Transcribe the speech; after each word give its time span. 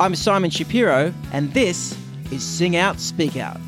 I'm 0.00 0.14
Simon 0.14 0.50
Shapiro, 0.50 1.12
and 1.32 1.52
this 1.54 1.98
is 2.30 2.44
Sing 2.44 2.76
Out, 2.76 3.00
Speak 3.00 3.36
Out. 3.36 3.58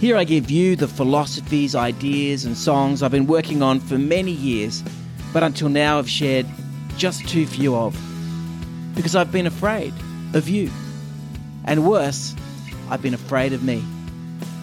Here 0.00 0.18
I 0.18 0.24
give 0.24 0.50
you 0.50 0.76
the 0.76 0.86
philosophies, 0.86 1.74
ideas, 1.74 2.44
and 2.44 2.54
songs 2.54 3.02
I've 3.02 3.10
been 3.10 3.26
working 3.26 3.62
on 3.62 3.80
for 3.80 3.96
many 3.96 4.32
years, 4.32 4.84
but 5.32 5.42
until 5.42 5.70
now 5.70 5.96
have 5.96 6.10
shared 6.10 6.44
just 6.98 7.26
too 7.26 7.46
few 7.46 7.74
of. 7.74 7.98
Because 8.94 9.16
I've 9.16 9.32
been 9.32 9.46
afraid 9.46 9.94
of 10.34 10.46
you. 10.46 10.70
And 11.64 11.88
worse, 11.88 12.36
I've 12.90 13.00
been 13.00 13.14
afraid 13.14 13.54
of 13.54 13.62
me. 13.62 13.82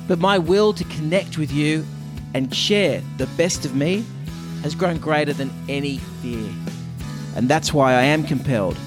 But 0.07 0.19
my 0.19 0.37
will 0.37 0.73
to 0.73 0.83
connect 0.83 1.39
with 1.39 1.51
you 1.51 1.83
and 2.35 2.53
share 2.53 3.01
the 3.17 3.25
best 3.35 3.65
of 3.65 3.75
me 3.75 4.05
has 4.61 4.75
grown 4.75 4.99
greater 4.99 5.33
than 5.33 5.49
any 5.67 5.97
fear. 6.21 6.51
And 7.35 7.49
that's 7.49 7.73
why 7.73 7.93
I 7.93 8.03
am 8.03 8.23
compelled 8.23 8.77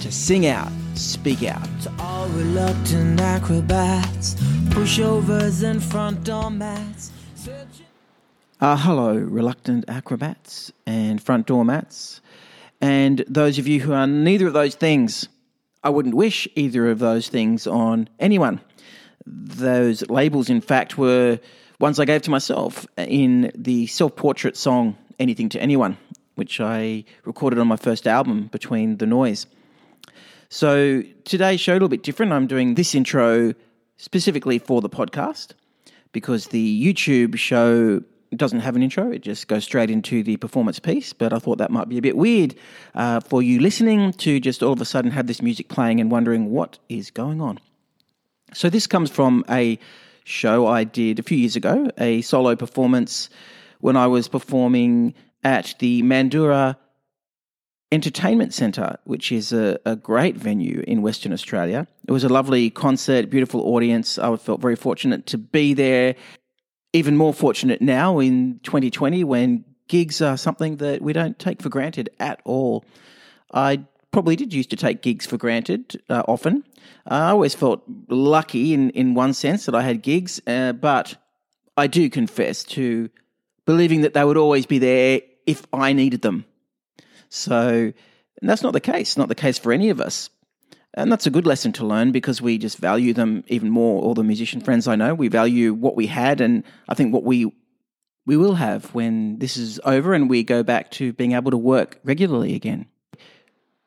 to 0.00 0.12
sing 0.12 0.46
out, 0.46 0.70
speak 0.94 1.42
out. 1.42 1.68
To 1.82 1.92
all 1.98 2.28
reluctant 2.28 3.20
acrobats, 3.20 4.34
pushovers 4.70 5.62
and 5.68 5.82
front 5.82 6.24
door 6.24 6.50
mats. 6.50 7.12
Uh, 8.60 8.76
hello, 8.76 9.16
reluctant 9.16 9.84
acrobats 9.88 10.72
and 10.86 11.22
front 11.22 11.46
door 11.46 11.64
mats. 11.64 12.20
And 12.80 13.24
those 13.28 13.58
of 13.58 13.66
you 13.66 13.80
who 13.80 13.92
are 13.92 14.06
neither 14.06 14.46
of 14.46 14.52
those 14.52 14.76
things, 14.76 15.28
I 15.82 15.90
wouldn't 15.90 16.14
wish 16.14 16.46
either 16.54 16.88
of 16.90 17.00
those 17.00 17.28
things 17.28 17.66
on 17.66 18.08
anyone. 18.20 18.60
Those 19.26 20.08
labels, 20.08 20.48
in 20.48 20.60
fact, 20.60 20.96
were 20.96 21.40
ones 21.80 21.98
I 21.98 22.04
gave 22.04 22.22
to 22.22 22.30
myself 22.30 22.86
in 22.96 23.50
the 23.54 23.86
self 23.88 24.14
portrait 24.14 24.56
song 24.56 24.96
Anything 25.18 25.48
to 25.50 25.60
Anyone, 25.60 25.98
which 26.36 26.60
I 26.60 27.04
recorded 27.24 27.58
on 27.58 27.66
my 27.66 27.76
first 27.76 28.06
album, 28.06 28.46
Between 28.52 28.98
the 28.98 29.06
Noise. 29.06 29.46
So 30.50 31.02
today's 31.24 31.60
show 31.60 31.72
a 31.72 31.74
little 31.74 31.88
bit 31.88 32.02
different. 32.02 32.32
I'm 32.32 32.46
doing 32.46 32.74
this 32.74 32.94
intro 32.94 33.54
specifically 33.98 34.58
for 34.58 34.80
the 34.80 34.88
podcast 34.88 35.52
because 36.12 36.46
the 36.46 36.94
YouTube 36.94 37.36
show 37.36 38.02
doesn't 38.34 38.60
have 38.60 38.74
an 38.74 38.82
intro. 38.82 39.10
It 39.10 39.20
just 39.20 39.46
goes 39.48 39.64
straight 39.64 39.90
into 39.90 40.22
the 40.22 40.38
performance 40.38 40.78
piece. 40.78 41.12
But 41.12 41.34
I 41.34 41.38
thought 41.38 41.58
that 41.58 41.70
might 41.70 41.88
be 41.88 41.98
a 41.98 42.02
bit 42.02 42.16
weird 42.16 42.54
uh, 42.94 43.20
for 43.20 43.42
you 43.42 43.60
listening 43.60 44.12
to 44.14 44.40
just 44.40 44.62
all 44.62 44.72
of 44.72 44.80
a 44.80 44.86
sudden 44.86 45.10
have 45.10 45.26
this 45.26 45.42
music 45.42 45.68
playing 45.68 46.00
and 46.00 46.10
wondering 46.10 46.50
what 46.50 46.78
is 46.88 47.10
going 47.10 47.40
on. 47.42 47.60
So 48.54 48.70
this 48.70 48.86
comes 48.86 49.10
from 49.10 49.44
a 49.50 49.78
show 50.24 50.66
I 50.66 50.84
did 50.84 51.18
a 51.18 51.22
few 51.22 51.36
years 51.36 51.56
ago, 51.56 51.90
a 51.98 52.22
solo 52.22 52.56
performance 52.56 53.28
when 53.80 53.96
I 53.96 54.06
was 54.06 54.28
performing 54.28 55.14
at 55.44 55.74
the 55.78 56.02
Mandurah 56.02 56.76
Entertainment 57.90 58.52
Centre, 58.52 58.98
which 59.04 59.32
is 59.32 59.52
a, 59.52 59.78
a, 59.86 59.96
great 59.96 60.36
venue 60.36 60.84
in 60.86 61.00
Western 61.00 61.32
Australia. 61.32 61.86
It 62.06 62.12
was 62.12 62.22
a 62.22 62.28
lovely 62.28 62.68
concert, 62.68 63.30
beautiful 63.30 63.62
audience. 63.62 64.18
I 64.18 64.36
felt 64.36 64.60
very 64.60 64.76
fortunate 64.76 65.24
to 65.26 65.38
be 65.38 65.72
there. 65.72 66.14
Even 66.92 67.16
more 67.16 67.32
fortunate 67.32 67.80
now 67.80 68.18
in 68.18 68.60
2020 68.62 69.24
when 69.24 69.64
gigs 69.88 70.20
are 70.20 70.36
something 70.36 70.76
that 70.76 71.00
we 71.00 71.14
don't 71.14 71.38
take 71.38 71.62
for 71.62 71.70
granted 71.70 72.10
at 72.20 72.42
all. 72.44 72.84
I 73.52 73.84
probably 74.10 74.36
did 74.36 74.52
used 74.52 74.70
to 74.70 74.76
take 74.76 75.00
gigs 75.00 75.24
for 75.24 75.38
granted 75.38 76.00
uh, 76.10 76.22
often. 76.28 76.64
I 77.06 77.30
always 77.30 77.54
felt 77.54 77.82
lucky 78.08 78.74
in, 78.74 78.90
in 78.90 79.14
one 79.14 79.32
sense 79.32 79.64
that 79.64 79.74
I 79.74 79.82
had 79.82 80.02
gigs, 80.02 80.40
uh, 80.46 80.72
but 80.72 81.16
I 81.76 81.86
do 81.86 82.10
confess 82.10 82.64
to 82.64 83.08
believing 83.64 84.02
that 84.02 84.12
they 84.12 84.24
would 84.24 84.36
always 84.36 84.66
be 84.66 84.78
there 84.78 85.22
if 85.46 85.66
I 85.72 85.94
needed 85.94 86.20
them. 86.20 86.44
So 87.28 87.92
that's 88.42 88.62
not 88.62 88.72
the 88.72 88.80
case, 88.80 89.16
not 89.16 89.28
the 89.28 89.34
case 89.34 89.58
for 89.58 89.72
any 89.72 89.90
of 89.90 90.00
us. 90.00 90.30
And 90.94 91.12
that's 91.12 91.26
a 91.26 91.30
good 91.30 91.46
lesson 91.46 91.72
to 91.74 91.86
learn 91.86 92.12
because 92.12 92.40
we 92.40 92.58
just 92.58 92.78
value 92.78 93.12
them 93.12 93.44
even 93.48 93.70
more. 93.70 94.02
All 94.02 94.14
the 94.14 94.24
musician 94.24 94.60
friends 94.60 94.88
I 94.88 94.96
know, 94.96 95.14
we 95.14 95.28
value 95.28 95.74
what 95.74 95.96
we 95.96 96.06
had, 96.06 96.40
and 96.40 96.64
I 96.88 96.94
think 96.94 97.12
what 97.12 97.24
we 97.24 97.52
we 98.26 98.36
will 98.36 98.56
have 98.56 98.94
when 98.94 99.38
this 99.38 99.56
is 99.56 99.80
over 99.84 100.12
and 100.12 100.28
we 100.28 100.44
go 100.44 100.62
back 100.62 100.90
to 100.90 101.14
being 101.14 101.32
able 101.32 101.50
to 101.50 101.56
work 101.56 101.98
regularly 102.04 102.54
again. 102.54 102.86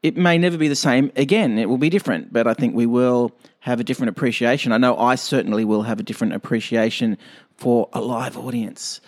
It 0.01 0.17
may 0.17 0.39
never 0.39 0.57
be 0.57 0.67
the 0.67 0.75
same 0.75 1.11
again. 1.15 1.59
It 1.59 1.69
will 1.69 1.77
be 1.77 1.91
different, 1.91 2.33
but 2.33 2.47
I 2.47 2.55
think 2.55 2.73
we 2.73 2.87
will 2.87 3.37
have 3.59 3.79
a 3.79 3.83
different 3.83 4.09
appreciation. 4.09 4.71
I 4.71 4.77
know 4.77 4.97
I 4.97 5.13
certainly 5.13 5.63
will 5.63 5.83
have 5.83 5.99
a 5.99 6.03
different 6.03 6.33
appreciation 6.33 7.19
for 7.57 7.87
a 7.93 8.01
live 8.01 8.35
audience. 8.35 8.99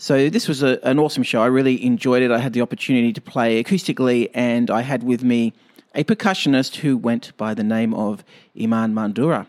So 0.00 0.30
this 0.30 0.48
was 0.48 0.62
a, 0.62 0.82
an 0.82 0.98
awesome 0.98 1.22
show. 1.22 1.42
I 1.42 1.48
really 1.48 1.84
enjoyed 1.84 2.22
it. 2.22 2.30
I 2.30 2.38
had 2.38 2.54
the 2.54 2.62
opportunity 2.62 3.12
to 3.12 3.20
play 3.20 3.62
acoustically, 3.62 4.30
and 4.32 4.70
I 4.70 4.80
had 4.80 5.02
with 5.02 5.22
me 5.22 5.52
a 5.94 6.04
percussionist 6.04 6.76
who 6.76 6.96
went 6.96 7.36
by 7.36 7.52
the 7.52 7.62
name 7.62 7.92
of 7.92 8.24
Iman 8.58 8.94
Mandurah. 8.94 9.46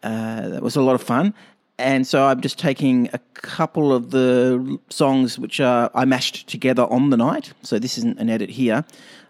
Uh, 0.00 0.48
that 0.48 0.62
was 0.62 0.76
a 0.76 0.80
lot 0.80 0.94
of 0.94 1.02
fun. 1.02 1.34
And 1.76 2.06
so 2.06 2.24
I'm 2.24 2.40
just 2.40 2.56
taking 2.56 3.10
a 3.12 3.18
couple 3.34 3.92
of 3.92 4.12
the 4.12 4.78
songs 4.90 5.40
which 5.40 5.58
are, 5.58 5.90
I 5.92 6.04
mashed 6.04 6.46
together 6.46 6.84
on 6.84 7.10
the 7.10 7.16
night. 7.16 7.52
So 7.62 7.80
this 7.80 7.98
isn't 7.98 8.20
an 8.20 8.30
edit 8.30 8.50
here. 8.50 8.84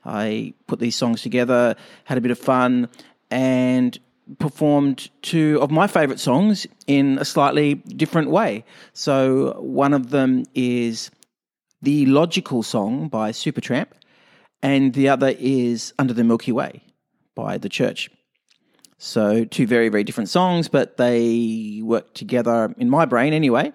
I 0.04 0.52
put 0.66 0.78
these 0.78 0.94
songs 0.94 1.22
together, 1.22 1.74
had 2.04 2.18
a 2.18 2.20
bit 2.20 2.30
of 2.30 2.38
fun, 2.38 2.90
and 3.30 3.98
performed 4.38 5.10
two 5.22 5.58
of 5.60 5.70
my 5.70 5.86
favorite 5.86 6.20
songs 6.20 6.66
in 6.86 7.18
a 7.18 7.24
slightly 7.24 7.74
different 7.74 8.30
way. 8.30 8.64
So 8.92 9.60
one 9.60 9.92
of 9.92 10.10
them 10.10 10.44
is 10.54 11.10
the 11.82 12.06
logical 12.06 12.62
song 12.62 13.08
by 13.08 13.30
Supertramp, 13.30 13.88
and 14.62 14.94
the 14.94 15.08
other 15.08 15.34
is 15.38 15.92
Under 15.98 16.14
the 16.14 16.24
Milky 16.24 16.52
Way 16.52 16.82
by 17.34 17.58
The 17.58 17.68
Church. 17.68 18.10
So, 18.96 19.44
two 19.44 19.66
very, 19.66 19.90
very 19.90 20.02
different 20.02 20.30
songs, 20.30 20.68
but 20.68 20.96
they 20.96 21.82
work 21.82 22.14
together 22.14 22.74
in 22.78 22.88
my 22.88 23.04
brain 23.04 23.34
anyway. 23.34 23.72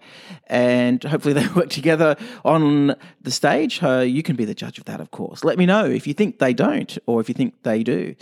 And 0.47 1.03
hopefully, 1.03 1.33
they 1.39 1.47
work 1.49 1.69
together 1.69 2.15
on 2.43 2.95
the 3.21 3.29
stage. 3.29 3.83
Uh, 3.83 3.99
you 3.99 4.23
can 4.23 4.35
be 4.35 4.45
the 4.45 4.55
judge 4.55 4.79
of 4.79 4.85
that, 4.85 4.99
of 4.99 5.11
course. 5.11 5.43
Let 5.43 5.59
me 5.59 5.67
know 5.67 5.85
if 5.85 6.07
you 6.07 6.15
think 6.15 6.39
they 6.39 6.53
don't 6.53 6.97
or 7.05 7.21
if 7.21 7.29
you 7.29 7.35
think 7.35 7.61
they 7.61 7.83
do. 7.83 8.15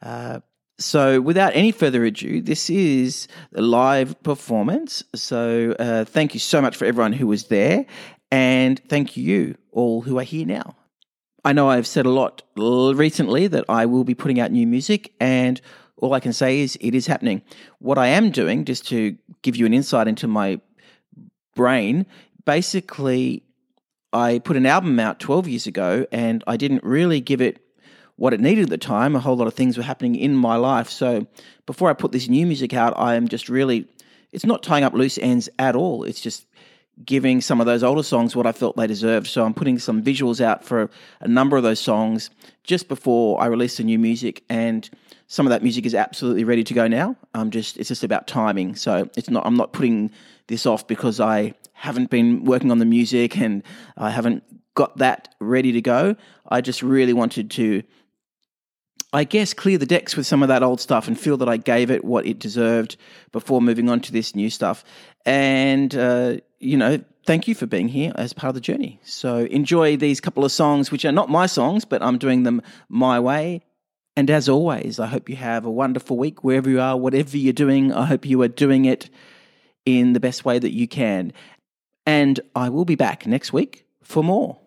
Uh, 0.00 0.40
so, 0.82 1.20
without 1.20 1.54
any 1.54 1.72
further 1.72 2.04
ado, 2.04 2.42
this 2.42 2.68
is 2.70 3.28
a 3.54 3.62
live 3.62 4.20
performance. 4.22 5.02
So, 5.14 5.74
uh, 5.78 6.04
thank 6.04 6.34
you 6.34 6.40
so 6.40 6.60
much 6.60 6.76
for 6.76 6.84
everyone 6.84 7.12
who 7.12 7.26
was 7.26 7.46
there, 7.46 7.86
and 8.30 8.80
thank 8.88 9.16
you 9.16 9.56
all 9.70 10.02
who 10.02 10.18
are 10.18 10.24
here 10.24 10.46
now. 10.46 10.76
I 11.44 11.52
know 11.52 11.68
I've 11.68 11.86
said 11.86 12.06
a 12.06 12.10
lot 12.10 12.42
recently 12.56 13.48
that 13.48 13.64
I 13.68 13.86
will 13.86 14.04
be 14.04 14.14
putting 14.14 14.38
out 14.38 14.52
new 14.52 14.66
music, 14.66 15.12
and 15.20 15.60
all 15.96 16.14
I 16.14 16.20
can 16.20 16.32
say 16.32 16.60
is 16.60 16.76
it 16.80 16.94
is 16.94 17.06
happening. 17.06 17.42
What 17.78 17.98
I 17.98 18.08
am 18.08 18.30
doing, 18.30 18.64
just 18.64 18.86
to 18.88 19.16
give 19.42 19.56
you 19.56 19.66
an 19.66 19.74
insight 19.74 20.08
into 20.08 20.28
my 20.28 20.60
brain, 21.54 22.06
basically, 22.44 23.44
I 24.12 24.38
put 24.38 24.56
an 24.56 24.66
album 24.66 24.98
out 25.00 25.20
12 25.20 25.48
years 25.48 25.66
ago, 25.66 26.06
and 26.12 26.44
I 26.46 26.56
didn't 26.56 26.84
really 26.84 27.20
give 27.20 27.40
it 27.40 27.60
what 28.16 28.34
it 28.34 28.40
needed 28.40 28.64
at 28.64 28.70
the 28.70 28.78
time. 28.78 29.16
A 29.16 29.20
whole 29.20 29.36
lot 29.36 29.46
of 29.46 29.54
things 29.54 29.76
were 29.76 29.82
happening 29.82 30.14
in 30.14 30.34
my 30.34 30.56
life. 30.56 30.88
So 30.88 31.26
before 31.66 31.90
I 31.90 31.94
put 31.94 32.12
this 32.12 32.28
new 32.28 32.46
music 32.46 32.74
out, 32.74 32.94
I 32.96 33.14
am 33.14 33.28
just 33.28 33.48
really, 33.48 33.88
it's 34.32 34.46
not 34.46 34.62
tying 34.62 34.84
up 34.84 34.92
loose 34.92 35.18
ends 35.18 35.48
at 35.58 35.74
all. 35.74 36.04
It's 36.04 36.20
just 36.20 36.46
giving 37.04 37.40
some 37.40 37.60
of 37.60 37.66
those 37.66 37.82
older 37.82 38.02
songs 38.02 38.36
what 38.36 38.46
I 38.46 38.52
felt 38.52 38.76
they 38.76 38.86
deserved. 38.86 39.26
So 39.26 39.44
I'm 39.44 39.54
putting 39.54 39.78
some 39.78 40.02
visuals 40.02 40.40
out 40.40 40.64
for 40.64 40.90
a 41.20 41.28
number 41.28 41.56
of 41.56 41.62
those 41.62 41.80
songs 41.80 42.30
just 42.64 42.88
before 42.88 43.40
I 43.40 43.46
release 43.46 43.78
the 43.78 43.84
new 43.84 43.98
music. 43.98 44.44
And 44.48 44.88
some 45.26 45.46
of 45.46 45.50
that 45.50 45.62
music 45.62 45.86
is 45.86 45.94
absolutely 45.94 46.44
ready 46.44 46.62
to 46.64 46.74
go 46.74 46.86
now. 46.86 47.16
I'm 47.34 47.50
just, 47.50 47.78
it's 47.78 47.88
just 47.88 48.04
about 48.04 48.26
timing. 48.26 48.76
So 48.76 49.08
it's 49.16 49.30
not, 49.30 49.46
I'm 49.46 49.56
not 49.56 49.72
putting 49.72 50.10
this 50.48 50.66
off 50.66 50.86
because 50.86 51.18
I 51.18 51.54
haven't 51.72 52.10
been 52.10 52.44
working 52.44 52.70
on 52.70 52.78
the 52.78 52.84
music 52.84 53.38
and 53.38 53.62
I 53.96 54.10
haven't 54.10 54.44
got 54.74 54.98
that 54.98 55.34
ready 55.40 55.72
to 55.72 55.80
go. 55.80 56.14
I 56.48 56.60
just 56.60 56.82
really 56.82 57.12
wanted 57.12 57.50
to 57.52 57.82
I 59.14 59.24
guess, 59.24 59.52
clear 59.52 59.76
the 59.76 59.86
decks 59.86 60.16
with 60.16 60.26
some 60.26 60.42
of 60.42 60.48
that 60.48 60.62
old 60.62 60.80
stuff 60.80 61.06
and 61.06 61.18
feel 61.18 61.36
that 61.36 61.48
I 61.48 61.58
gave 61.58 61.90
it 61.90 62.04
what 62.04 62.26
it 62.26 62.38
deserved 62.38 62.96
before 63.30 63.60
moving 63.60 63.90
on 63.90 64.00
to 64.00 64.12
this 64.12 64.34
new 64.34 64.48
stuff. 64.48 64.84
And, 65.26 65.94
uh, 65.94 66.36
you 66.60 66.78
know, 66.78 67.02
thank 67.26 67.46
you 67.46 67.54
for 67.54 67.66
being 67.66 67.88
here 67.88 68.12
as 68.16 68.32
part 68.32 68.48
of 68.48 68.54
the 68.54 68.60
journey. 68.62 69.00
So 69.04 69.40
enjoy 69.44 69.98
these 69.98 70.20
couple 70.20 70.46
of 70.46 70.52
songs, 70.52 70.90
which 70.90 71.04
are 71.04 71.12
not 71.12 71.28
my 71.28 71.44
songs, 71.44 71.84
but 71.84 72.02
I'm 72.02 72.16
doing 72.16 72.44
them 72.44 72.62
my 72.88 73.20
way. 73.20 73.62
And 74.16 74.30
as 74.30 74.48
always, 74.48 74.98
I 74.98 75.06
hope 75.06 75.28
you 75.28 75.36
have 75.36 75.66
a 75.66 75.70
wonderful 75.70 76.16
week 76.16 76.42
wherever 76.42 76.70
you 76.70 76.80
are, 76.80 76.96
whatever 76.96 77.36
you're 77.36 77.52
doing. 77.52 77.92
I 77.92 78.06
hope 78.06 78.24
you 78.24 78.40
are 78.42 78.48
doing 78.48 78.86
it 78.86 79.10
in 79.84 80.14
the 80.14 80.20
best 80.20 80.44
way 80.44 80.58
that 80.58 80.72
you 80.72 80.88
can. 80.88 81.32
And 82.06 82.40
I 82.54 82.70
will 82.70 82.84
be 82.84 82.94
back 82.94 83.26
next 83.26 83.52
week 83.52 83.84
for 84.02 84.24
more. 84.24 84.58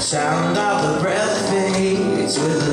Sound 0.00 0.58
of 0.58 0.82
the 0.82 1.00
breath 1.00 1.50
fades 1.50 2.38
with 2.38 2.69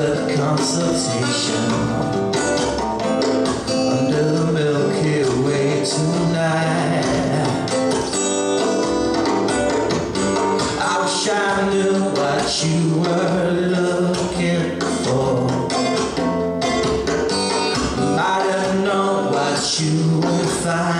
private 0.00 0.34
consultation. 0.34 1.64
Under 3.68 4.22
the 4.32 4.52
Milky 4.52 5.18
Way 5.44 5.84
tonight. 5.84 7.04
I 10.80 11.02
wish 11.02 11.28
I 11.28 11.70
knew 11.70 11.96
what 12.16 12.64
you 12.64 12.80
were 13.02 13.50
looking 13.76 14.80
for. 15.04 15.32
Might 18.16 18.46
have 18.54 18.74
known 18.82 19.32
what 19.34 19.80
you 19.80 20.20
would 20.20 20.50
find. 20.64 20.99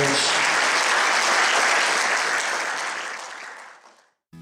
Very. 0.00 0.16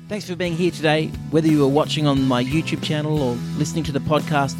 Thanks 0.09 0.29
for 0.29 0.37
being 0.37 0.55
here 0.55 0.71
today. 0.71 1.09
Whether 1.31 1.49
you 1.49 1.65
are 1.65 1.69
watching 1.69 2.07
on 2.07 2.23
my 2.23 2.45
YouTube 2.45 2.83
channel 2.83 3.21
or 3.21 3.35
listening 3.57 3.83
to 3.85 3.93
the 3.93 3.99
podcast, 3.99 4.57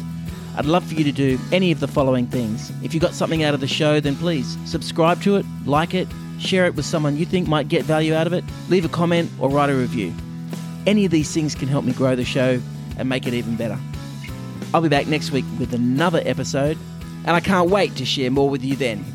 I'd 0.57 0.65
love 0.65 0.85
for 0.85 0.95
you 0.95 1.05
to 1.05 1.11
do 1.11 1.39
any 1.53 1.71
of 1.71 1.79
the 1.79 1.87
following 1.87 2.27
things. 2.27 2.71
If 2.83 2.93
you 2.93 2.99
got 2.99 3.13
something 3.13 3.43
out 3.43 3.53
of 3.53 3.61
the 3.61 3.67
show, 3.67 4.01
then 4.01 4.15
please 4.17 4.57
subscribe 4.65 5.21
to 5.23 5.37
it, 5.37 5.45
like 5.65 5.93
it, 5.93 6.07
share 6.37 6.65
it 6.65 6.75
with 6.75 6.85
someone 6.85 7.15
you 7.15 7.25
think 7.25 7.47
might 7.47 7.69
get 7.69 7.85
value 7.85 8.13
out 8.13 8.27
of 8.27 8.33
it, 8.33 8.43
leave 8.67 8.83
a 8.83 8.89
comment, 8.89 9.31
or 9.39 9.49
write 9.49 9.69
a 9.69 9.75
review. 9.75 10.13
Any 10.85 11.05
of 11.05 11.11
these 11.11 11.33
things 11.33 11.55
can 11.55 11.69
help 11.69 11.85
me 11.85 11.93
grow 11.93 12.15
the 12.15 12.25
show 12.25 12.61
and 12.97 13.07
make 13.07 13.25
it 13.25 13.33
even 13.33 13.55
better. 13.55 13.79
I'll 14.73 14.81
be 14.81 14.89
back 14.89 15.07
next 15.07 15.31
week 15.31 15.45
with 15.59 15.73
another 15.73 16.21
episode, 16.25 16.77
and 17.25 17.31
I 17.35 17.39
can't 17.39 17.69
wait 17.69 17.95
to 17.95 18.05
share 18.05 18.29
more 18.31 18.49
with 18.49 18.65
you 18.65 18.75
then. 18.75 19.05